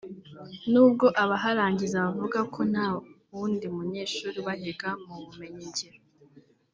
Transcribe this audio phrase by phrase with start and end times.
[0.71, 2.87] n’ubwo abaharangiza bavuga ko nta
[3.31, 5.97] wundi munyeshuri ubahiga mu bumenyingiro